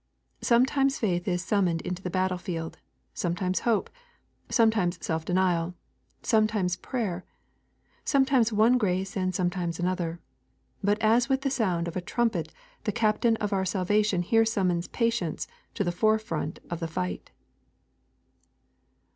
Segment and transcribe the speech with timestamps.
[0.41, 2.79] Sometimes faith is summoned into the battle field,
[3.13, 3.87] sometimes hope,
[4.49, 5.75] sometimes self denial,
[6.23, 7.23] sometimes prayer,
[8.03, 10.19] sometimes one grace and sometimes another;
[10.83, 12.51] but as with the sound of a trumpet
[12.85, 17.29] the Captain of our salvation here summons Patience to the forefront of the fight.